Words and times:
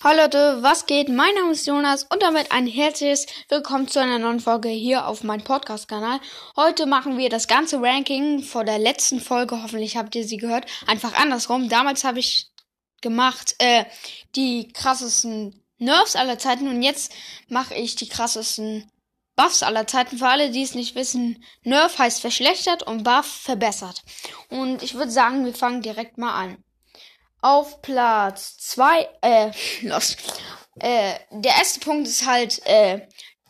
Hallo 0.00 0.22
Leute, 0.22 0.62
was 0.62 0.86
geht? 0.86 1.08
Mein 1.08 1.34
Name 1.34 1.50
ist 1.50 1.66
Jonas 1.66 2.04
und 2.04 2.22
damit 2.22 2.52
ein 2.52 2.68
herzliches 2.68 3.26
Willkommen 3.48 3.88
zu 3.88 4.00
einer 4.00 4.20
neuen 4.20 4.38
Folge 4.38 4.68
hier 4.68 5.08
auf 5.08 5.24
meinem 5.24 5.42
Podcast-Kanal. 5.42 6.20
Heute 6.54 6.86
machen 6.86 7.18
wir 7.18 7.28
das 7.30 7.48
ganze 7.48 7.82
Ranking 7.82 8.44
vor 8.44 8.62
der 8.62 8.78
letzten 8.78 9.18
Folge, 9.18 9.60
hoffentlich 9.60 9.96
habt 9.96 10.14
ihr 10.14 10.22
sie 10.22 10.36
gehört, 10.36 10.66
einfach 10.86 11.14
andersrum. 11.14 11.68
Damals 11.68 12.04
habe 12.04 12.20
ich 12.20 12.52
gemacht 13.00 13.56
äh, 13.58 13.86
die 14.36 14.68
krassesten 14.72 15.64
Nerfs 15.78 16.14
aller 16.14 16.38
Zeiten 16.38 16.68
und 16.68 16.80
jetzt 16.84 17.12
mache 17.48 17.74
ich 17.74 17.96
die 17.96 18.08
krassesten 18.08 18.88
Buffs 19.34 19.64
aller 19.64 19.88
Zeiten. 19.88 20.18
Für 20.18 20.28
alle, 20.28 20.52
die 20.52 20.62
es 20.62 20.76
nicht 20.76 20.94
wissen, 20.94 21.44
Nerf 21.64 21.98
heißt 21.98 22.20
verschlechtert 22.20 22.84
und 22.84 23.02
Buff 23.02 23.26
verbessert. 23.26 24.04
Und 24.48 24.84
ich 24.84 24.94
würde 24.94 25.10
sagen, 25.10 25.44
wir 25.44 25.54
fangen 25.54 25.82
direkt 25.82 26.18
mal 26.18 26.34
an. 26.34 26.64
Auf 27.40 27.82
Platz 27.82 28.56
2, 28.58 29.08
äh, 29.22 29.50
los. 29.82 30.16
Äh, 30.80 31.14
der 31.30 31.54
erste 31.56 31.80
Punkt 31.80 32.06
ist 32.08 32.24
halt, 32.26 32.64
äh, 32.66 33.06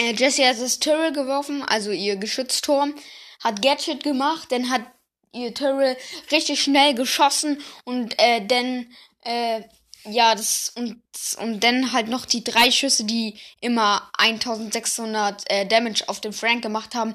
Äh, 0.00 0.12
Jessie 0.12 0.44
hat 0.44 0.60
das 0.60 0.80
Tyrrell 0.80 1.12
geworfen, 1.12 1.62
also 1.62 1.92
ihr 1.92 2.16
Geschützturm, 2.16 2.96
hat 3.44 3.62
Gadget 3.62 4.02
gemacht, 4.02 4.50
dann 4.50 4.70
hat 4.70 4.82
ihr 5.30 5.54
Tyrrell 5.54 5.96
richtig 6.32 6.64
schnell 6.64 6.94
geschossen 6.96 7.62
und 7.84 8.18
äh, 8.18 8.44
dann 8.44 8.92
äh, 9.20 9.62
ja, 10.04 10.34
das 10.34 10.72
und 10.74 11.00
und 11.40 11.60
dann 11.64 11.92
halt 11.92 12.08
noch 12.08 12.26
die 12.26 12.44
drei 12.44 12.70
Schüsse, 12.70 13.04
die 13.04 13.38
immer 13.60 14.10
1600 14.18 15.50
äh, 15.50 15.66
Damage 15.66 16.04
auf 16.08 16.20
den 16.20 16.32
Frank 16.32 16.62
gemacht 16.62 16.94
haben, 16.94 17.14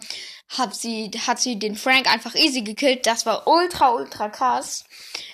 hat 0.49 0.75
sie 0.75 1.11
hat 1.27 1.39
sie 1.39 1.59
den 1.59 1.75
Frank 1.75 2.11
einfach 2.11 2.35
easy 2.35 2.61
gekillt. 2.61 3.05
Das 3.05 3.25
war 3.25 3.47
ultra 3.47 3.89
ultra 3.91 4.29
krass. 4.29 4.85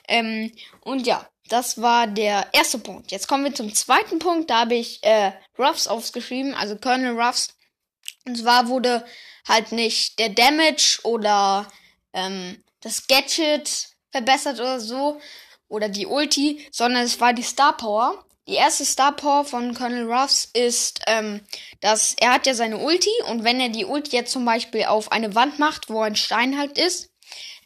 Ähm, 0.08 0.52
und 0.82 1.08
ja, 1.08 1.28
das 1.48 1.82
war 1.82 2.08
der 2.08 2.48
erste 2.54 2.80
Punkt. 2.80 3.12
Jetzt 3.12 3.28
kommen 3.28 3.46
wir 3.46 3.54
zum 3.54 3.74
zweiten 3.74 4.20
Punkt. 4.20 4.50
Da 4.50 4.62
habe 4.62 4.76
ich 4.76 5.04
äh, 5.04 5.32
Ruffs 5.58 5.88
aufgeschrieben, 5.88 6.54
also 6.56 6.76
Colonel 6.76 7.20
Ruffs. 7.20 7.50
Und 8.26 8.38
zwar 8.38 8.68
wurde 8.68 9.06
halt 9.48 9.72
nicht 9.72 10.20
der 10.20 10.30
Damage 10.30 11.00
oder 11.04 11.68
ähm, 12.14 12.64
das 12.82 13.08
Gadget 13.08 13.90
verbessert 14.12 14.60
oder 14.60 14.80
so, 14.80 15.20
oder 15.76 15.90
die 15.90 16.08
Ulti, 16.08 16.66
sondern 16.72 17.04
es 17.04 17.20
war 17.20 17.34
die 17.34 17.44
Star 17.44 17.76
Power. 17.76 18.24
Die 18.48 18.54
erste 18.54 18.86
Star 18.86 19.12
Power 19.12 19.44
von 19.44 19.74
Colonel 19.74 20.12
Ruffs 20.12 20.50
ist, 20.54 21.02
ähm, 21.08 21.42
dass 21.82 22.16
er 22.20 22.34
hat 22.34 22.48
ja 22.48 22.54
seine 22.54 22.78
Ulti 22.78 23.10
und 23.30 23.44
wenn 23.44 23.60
er 23.60 23.70
die 23.70 23.86
Ulti 23.86 24.16
jetzt 24.16 24.32
zum 24.32 24.46
Beispiel 24.46 24.86
auf 24.86 25.12
eine 25.12 25.36
Wand 25.36 25.60
macht, 25.60 25.90
wo 25.90 26.02
ein 26.02 26.16
Stein 26.16 26.58
halt 26.58 26.78
ist, 26.78 27.10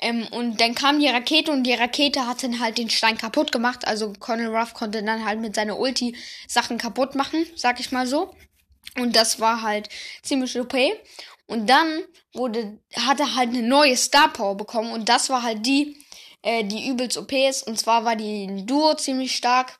ähm, 0.01 0.27
und 0.31 0.61
dann 0.61 0.75
kam 0.75 0.99
die 0.99 1.07
Rakete 1.07 1.51
und 1.51 1.63
die 1.63 1.73
Rakete 1.73 2.25
hat 2.25 2.41
dann 2.43 2.59
halt 2.59 2.77
den 2.77 2.89
Stein 2.89 3.17
kaputt 3.17 3.51
gemacht. 3.51 3.85
Also 3.85 4.13
Colonel 4.17 4.55
Ruff 4.55 4.73
konnte 4.73 5.03
dann 5.03 5.25
halt 5.25 5.41
mit 5.41 5.55
seiner 5.55 5.77
Ulti 5.77 6.15
Sachen 6.47 6.77
kaputt 6.77 7.15
machen, 7.15 7.45
sag 7.55 7.79
ich 7.79 7.91
mal 7.91 8.07
so. 8.07 8.33
Und 8.97 9.15
das 9.15 9.39
war 9.39 9.61
halt 9.61 9.89
ziemlich 10.23 10.57
OP. 10.57 10.73
Und 11.47 11.69
dann 11.69 12.03
wurde, 12.33 12.79
hat 12.95 13.19
er 13.19 13.35
halt 13.35 13.49
eine 13.49 13.63
neue 13.63 13.97
Star 13.97 14.31
Power 14.31 14.55
bekommen 14.55 14.91
und 14.93 15.09
das 15.09 15.29
war 15.29 15.43
halt 15.43 15.65
die, 15.65 15.97
äh, 16.41 16.63
die 16.63 16.87
übelst 16.89 17.17
OP 17.17 17.31
ist. 17.31 17.67
Und 17.67 17.79
zwar 17.79 18.05
war 18.05 18.15
die 18.15 18.65
Duo 18.65 18.93
ziemlich 18.95 19.35
stark. 19.35 19.79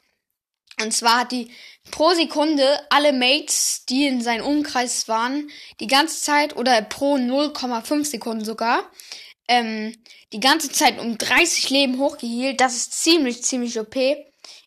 Und 0.82 0.94
zwar 0.94 1.20
hat 1.20 1.32
die 1.32 1.52
pro 1.92 2.14
Sekunde 2.14 2.80
alle 2.90 3.12
Mates, 3.12 3.86
die 3.90 4.08
in 4.08 4.22
seinem 4.22 4.46
Umkreis 4.46 5.08
waren, 5.08 5.50
die 5.80 5.88
ganze 5.88 6.22
Zeit 6.22 6.56
oder 6.56 6.82
pro 6.82 7.16
0,5 7.16 8.06
Sekunden 8.06 8.46
sogar, 8.46 8.90
ähm, 9.48 9.94
die 10.32 10.40
ganze 10.40 10.72
Zeit 10.72 11.00
um 11.00 11.18
30 11.18 11.70
Leben 11.70 12.00
hochgehielt. 12.00 12.62
Das 12.62 12.76
ist 12.76 12.94
ziemlich, 12.94 13.44
ziemlich 13.44 13.80
OP. 13.80 13.96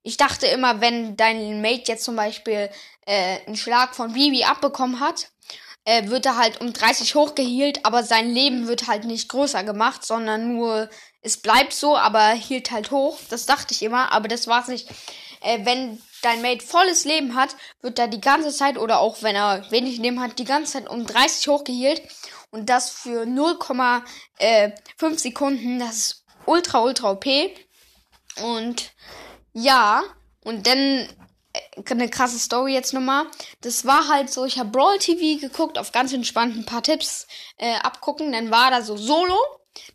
Ich 0.02 0.16
dachte 0.16 0.46
immer, 0.46 0.80
wenn 0.80 1.16
dein 1.16 1.62
Mate 1.62 1.84
jetzt 1.86 2.04
zum 2.04 2.16
Beispiel 2.16 2.68
äh, 3.06 3.38
einen 3.46 3.56
Schlag 3.56 3.94
von 3.94 4.12
Bibi 4.12 4.44
abbekommen 4.44 5.00
hat, 5.00 5.30
äh, 5.84 6.08
wird 6.08 6.26
er 6.26 6.36
halt 6.36 6.60
um 6.60 6.72
30 6.72 7.14
hochgehielt, 7.14 7.84
aber 7.84 8.02
sein 8.04 8.32
Leben 8.32 8.68
wird 8.68 8.86
halt 8.86 9.04
nicht 9.04 9.28
größer 9.28 9.64
gemacht, 9.64 10.04
sondern 10.04 10.54
nur 10.54 10.88
es 11.22 11.36
bleibt 11.36 11.72
so, 11.72 11.96
aber 11.96 12.30
hielt 12.30 12.70
halt 12.70 12.90
hoch. 12.90 13.18
Das 13.30 13.46
dachte 13.46 13.74
ich 13.74 13.82
immer, 13.82 14.12
aber 14.12 14.28
das 14.28 14.46
war's 14.46 14.68
nicht. 14.68 14.88
Äh, 15.40 15.64
wenn 15.64 16.00
dein 16.22 16.42
Mate 16.42 16.64
volles 16.64 17.04
Leben 17.04 17.34
hat, 17.34 17.56
wird 17.80 17.98
er 17.98 18.08
die 18.08 18.20
ganze 18.20 18.52
Zeit 18.52 18.78
oder 18.78 19.00
auch 19.00 19.22
wenn 19.22 19.34
er 19.34 19.70
wenig 19.70 19.98
Leben 19.98 20.20
hat, 20.20 20.38
die 20.38 20.44
ganze 20.44 20.72
Zeit 20.72 20.88
um 20.88 21.06
30 21.06 21.48
hochgehielt 21.48 22.02
und 22.50 22.68
das 22.68 22.90
für 22.90 23.24
0,5 23.24 24.02
äh, 24.38 24.72
Sekunden. 25.16 25.78
Das 25.78 25.96
ist 25.96 26.24
ultra 26.46 26.80
ultra 26.80 27.12
OP. 27.12 27.26
Und 28.40 28.92
ja, 29.52 30.02
und 30.44 30.66
dann 30.66 31.08
eine 31.90 32.08
krasse 32.08 32.38
Story 32.38 32.74
jetzt 32.74 32.92
nochmal. 32.92 33.26
Das 33.60 33.86
war 33.86 34.08
halt 34.08 34.30
so, 34.30 34.44
ich 34.44 34.58
habe 34.58 34.70
Brawl 34.70 34.98
TV 34.98 35.40
geguckt, 35.40 35.78
auf 35.78 35.92
ganz 35.92 36.12
entspannt 36.12 36.56
ein 36.56 36.66
paar 36.66 36.82
Tipps 36.82 37.26
äh, 37.56 37.74
abgucken. 37.76 38.32
Dann 38.32 38.50
war 38.50 38.70
da 38.70 38.82
so 38.82 38.96
Solo 38.96 39.38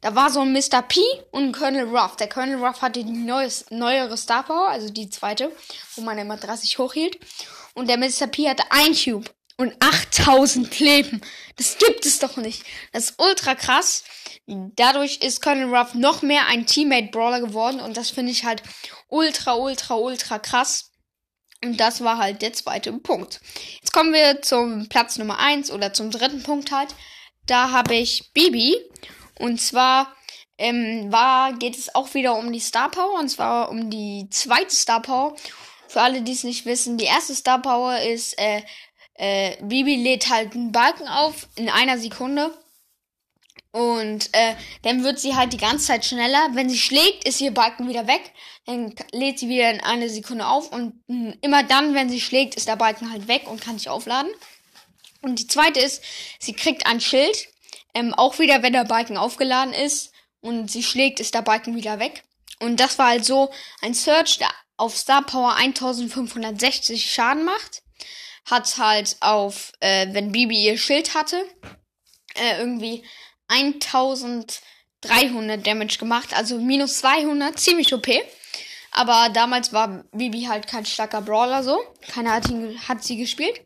da 0.02 0.16
war 0.16 0.32
so 0.32 0.42
ein 0.42 0.54
Mr. 0.54 0.82
P 0.82 1.02
und 1.32 1.44
ein 1.44 1.52
Colonel 1.52 1.86
Ruff. 1.86 2.16
Der 2.16 2.30
Colonel 2.30 2.64
Ruff 2.64 2.82
hatte 2.82 3.04
die 3.04 3.12
neues, 3.12 3.66
neuere 3.70 4.18
Star 4.18 4.44
Power, 4.44 4.70
also 4.70 4.90
die 4.90 5.10
zweite, 5.10 5.52
wo 5.96 6.02
man 6.02 6.18
immer 6.18 6.38
30 6.38 6.78
hochhielt. 6.80 7.20
Und 7.74 7.90
der 7.90 7.98
Mr. 7.98 8.28
P 8.28 8.50
hatte 8.50 8.64
ein 8.72 8.96
Cube 8.96 9.30
und 9.58 9.76
8000 9.80 10.80
Leben. 10.80 11.22
Das 11.58 11.78
gibt 11.78 12.06
es 12.06 12.20
doch 12.20 12.38
nicht. 12.38 12.64
Das 12.92 13.12
ist 13.12 13.22
ultra 13.22 13.56
krass. 13.56 14.04
Dadurch 14.48 15.18
ist 15.18 15.42
Colonel 15.42 15.76
Ruff 15.76 15.94
noch 15.94 16.22
mehr 16.22 16.48
ein 16.48 16.66
Teammate 16.66 17.12
Brawler 17.12 17.42
geworden 17.42 17.80
und 17.80 17.98
das 17.98 18.10
finde 18.10 18.32
ich 18.32 18.46
halt 18.46 18.64
ultra, 19.10 19.56
ultra, 19.56 19.96
ultra 19.96 20.40
krass. 20.40 20.92
Und 21.64 21.80
das 21.80 22.04
war 22.04 22.18
halt 22.18 22.42
der 22.42 22.54
zweite 22.54 22.94
Punkt. 22.94 23.40
Jetzt 23.82 23.94
kommen 23.94 24.14
wir 24.14 24.42
zum 24.42 24.88
Platz 24.90 25.18
Nummer 25.18 25.40
eins 25.40 25.72
oder 25.72 25.94
zum 25.94 26.12
dritten 26.12 26.44
Punkt 26.44 26.72
halt. 26.72 26.94
Da 27.48 27.72
habe 27.72 27.96
ich 27.96 28.32
Bibi 28.34 28.76
und 29.40 29.60
zwar 29.60 30.14
ähm, 30.58 31.12
war, 31.12 31.54
geht 31.54 31.78
es 31.78 31.94
auch 31.94 32.14
wieder 32.14 32.36
um 32.36 32.52
die 32.52 32.60
Star 32.60 32.90
Power. 32.90 33.20
Und 33.20 33.30
zwar 33.30 33.70
um 33.70 33.90
die 33.90 34.28
zweite 34.30 34.76
Star 34.76 35.02
Power. 35.02 35.36
Für 35.88 36.02
alle, 36.02 36.22
die 36.22 36.34
es 36.34 36.44
nicht 36.44 36.66
wissen, 36.66 36.98
die 36.98 37.06
erste 37.06 37.36
Star 37.36 37.62
Power 37.62 38.00
ist, 38.00 38.38
äh, 38.40 38.62
äh, 39.16 39.56
Bibi 39.64 39.96
lädt 39.96 40.30
halt 40.30 40.54
einen 40.54 40.72
Balken 40.72 41.08
auf 41.08 41.48
in 41.56 41.70
einer 41.70 41.98
Sekunde. 41.98 42.54
Und 43.78 44.34
äh, 44.34 44.56
dann 44.82 45.04
wird 45.04 45.20
sie 45.20 45.36
halt 45.36 45.54
die 45.54 45.58
ganze 45.58 45.86
Zeit 45.86 46.04
schneller. 46.04 46.50
Wenn 46.54 46.68
sie 46.68 46.80
schlägt, 46.80 47.28
ist 47.28 47.40
ihr 47.42 47.54
Balken 47.54 47.88
wieder 47.88 48.08
weg. 48.08 48.34
Dann 48.66 48.96
lädt 49.12 49.38
sie 49.38 49.50
wieder 49.50 49.70
in 49.70 49.82
einer 49.82 50.10
Sekunde 50.10 50.48
auf. 50.48 50.72
Und 50.72 51.04
mh, 51.06 51.36
immer 51.42 51.62
dann, 51.62 51.94
wenn 51.94 52.10
sie 52.10 52.20
schlägt, 52.20 52.56
ist 52.56 52.68
der 52.68 52.76
Balken 52.76 53.12
halt 53.12 53.28
weg 53.28 53.44
und 53.46 53.62
kann 53.62 53.78
sich 53.78 53.88
aufladen. 53.88 54.32
Und 55.22 55.38
die 55.38 55.46
zweite 55.46 55.80
ist, 55.80 56.02
sie 56.40 56.54
kriegt 56.54 56.88
ein 56.88 57.00
Schild. 57.00 57.50
Ähm, 57.94 58.16
auch 58.16 58.40
wieder, 58.40 58.64
wenn 58.64 58.74
der 58.74 58.86
Balken 58.86 59.16
aufgeladen 59.16 59.76
ist 59.76 60.12
und 60.42 60.72
sie 60.72 60.82
schlägt, 60.82 61.20
ist 61.20 61.36
der 61.36 61.44
Balken 61.44 61.76
wieder 61.76 62.00
weg. 62.00 62.24
Und 62.60 62.80
das 62.80 62.98
war 62.98 63.10
halt 63.10 63.26
so 63.26 63.52
ein 63.84 63.94
Search, 63.94 64.40
der 64.40 64.50
auf 64.78 64.98
Star 64.98 65.22
Power 65.22 65.56
1560 65.56 67.14
Schaden 67.14 67.46
macht. 67.46 67.84
Hat 68.50 68.76
halt 68.80 69.18
auf, 69.20 69.72
äh, 69.82 70.08
wenn 70.14 70.32
Bibi 70.32 70.66
ihr 70.66 70.80
Schild 70.80 71.14
hatte, 71.14 71.46
äh, 72.34 72.58
irgendwie 72.58 73.04
1300 73.48 75.66
Damage 75.66 75.98
gemacht. 75.98 76.36
Also 76.36 76.60
minus 76.60 77.00
200, 77.00 77.58
ziemlich 77.60 77.94
OP. 77.94 78.08
Aber 78.92 79.30
damals 79.30 79.74
war 79.74 80.04
Bibi 80.12 80.46
halt 80.46 80.68
kein 80.68 80.86
starker 80.86 81.22
Brawler 81.22 81.64
so. 81.64 81.80
Keiner 82.08 82.34
hat, 82.34 82.50
ihn, 82.50 82.80
hat 82.88 83.04
sie 83.04 83.18
gespielt. 83.18 83.62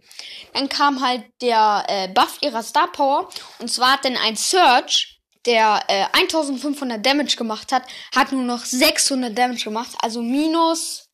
Dann 0.53 0.67
kam 0.67 1.01
halt 1.01 1.23
der 1.41 1.85
äh, 1.87 2.07
Buff 2.09 2.37
ihrer 2.41 2.63
Star 2.63 2.91
Power. 2.91 3.29
Und 3.59 3.71
zwar 3.71 3.93
hat 3.93 4.05
dann 4.05 4.17
ein 4.17 4.35
Search, 4.35 5.21
der 5.45 5.83
äh, 5.87 6.05
1500 6.13 7.05
Damage 7.05 7.37
gemacht 7.37 7.71
hat, 7.71 7.83
hat 8.13 8.31
nur 8.31 8.43
noch 8.43 8.65
600 8.65 9.37
Damage 9.37 9.63
gemacht. 9.63 9.95
Also 10.01 10.21
minus. 10.21 11.07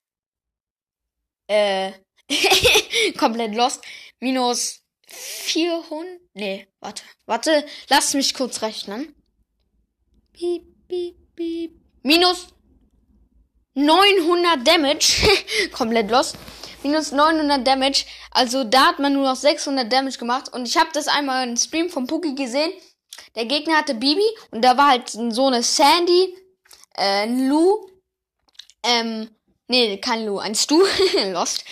Äh. 1.47 1.91
komplett 3.17 3.55
lost. 3.55 3.83
Minus 4.19 4.81
400. 5.07 6.19
Nee, 6.33 6.67
warte. 6.79 7.03
Warte, 7.25 7.65
lass 7.89 8.13
mich 8.13 8.33
kurz 8.33 8.61
rechnen. 8.61 9.15
Piep, 10.33 10.63
piep, 10.87 11.15
piep. 11.35 11.71
Minus 12.03 12.47
900 13.73 14.67
Damage. 14.67 15.27
komplett 15.71 16.09
lost. 16.09 16.35
minus 16.83 17.11
900 17.11 17.65
Damage. 17.65 18.05
Also 18.31 18.63
da 18.63 18.87
hat 18.87 18.99
man 18.99 19.13
nur 19.13 19.23
noch 19.23 19.35
600 19.35 19.91
Damage 19.91 20.17
gemacht. 20.17 20.53
Und 20.53 20.67
ich 20.67 20.77
habe 20.77 20.89
das 20.93 21.07
einmal 21.07 21.47
im 21.47 21.57
Stream 21.57 21.89
von 21.89 22.07
Puki 22.07 22.33
gesehen. 22.35 22.71
Der 23.35 23.45
Gegner 23.45 23.77
hatte 23.77 23.93
Bibi 23.93 24.25
und 24.51 24.63
da 24.63 24.77
war 24.77 24.89
halt 24.89 25.09
so 25.09 25.47
eine 25.47 25.63
Sandy, 25.63 26.35
äh, 26.97 27.25
Lou, 27.47 27.87
ähm, 28.83 29.29
nee, 29.67 29.97
kein 29.97 30.25
Lou, 30.25 30.39
ein 30.39 30.55
Stu, 30.55 30.83
Lost. 31.31 31.63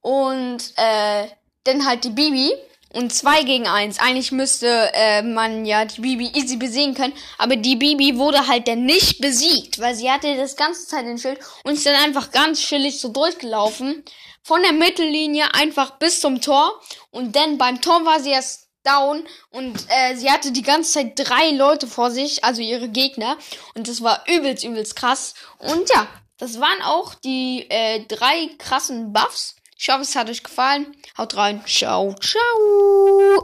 Und 0.00 0.72
äh, 0.76 1.28
dann 1.64 1.84
halt 1.84 2.04
die 2.04 2.10
Bibi 2.10 2.52
und 2.92 3.12
zwei 3.12 3.42
gegen 3.42 3.66
eins. 3.66 3.98
Eigentlich 3.98 4.32
müsste 4.32 4.90
äh, 4.94 5.22
man 5.22 5.64
ja 5.64 5.84
die 5.84 6.00
Bibi 6.00 6.30
easy 6.34 6.56
besiegen 6.56 6.94
können, 6.94 7.12
aber 7.36 7.56
die 7.56 7.76
Bibi 7.76 8.16
wurde 8.16 8.46
halt 8.46 8.68
dann 8.68 8.84
nicht 8.84 9.20
besiegt, 9.20 9.78
weil 9.78 9.94
sie 9.94 10.10
hatte 10.10 10.36
das 10.36 10.56
ganze 10.56 10.86
Zeit 10.86 11.04
den 11.06 11.18
Schild 11.18 11.38
und 11.64 11.74
ist 11.74 11.86
dann 11.86 11.94
einfach 11.94 12.30
ganz 12.30 12.60
chillig 12.60 13.00
so 13.00 13.08
durchgelaufen. 13.08 14.04
Von 14.42 14.62
der 14.62 14.72
Mittellinie 14.72 15.52
einfach 15.54 15.98
bis 15.98 16.20
zum 16.20 16.40
Tor 16.40 16.80
und 17.10 17.36
dann 17.36 17.58
beim 17.58 17.80
Tor 17.82 18.06
war 18.06 18.20
sie 18.20 18.30
erst 18.30 18.68
down 18.82 19.26
und 19.50 19.76
äh, 19.88 20.16
sie 20.16 20.30
hatte 20.30 20.52
die 20.52 20.62
ganze 20.62 20.92
Zeit 20.92 21.12
drei 21.16 21.50
Leute 21.50 21.86
vor 21.86 22.10
sich, 22.10 22.44
also 22.44 22.62
ihre 22.62 22.88
Gegner 22.88 23.36
und 23.74 23.88
das 23.88 24.02
war 24.02 24.24
übelst, 24.26 24.64
übelst 24.64 24.96
krass. 24.96 25.34
Und 25.58 25.90
ja, 25.90 26.08
das 26.38 26.60
waren 26.60 26.82
auch 26.82 27.14
die 27.14 27.66
äh, 27.68 28.04
drei 28.06 28.48
krassen 28.58 29.12
Buffs. 29.12 29.56
Ich 29.80 29.88
hoffe, 29.90 30.02
es 30.02 30.16
hat 30.16 30.28
euch 30.28 30.42
gefallen. 30.42 30.86
Haut 31.16 31.36
rein. 31.36 31.64
Ciao, 31.64 32.12
ciao. 32.20 33.28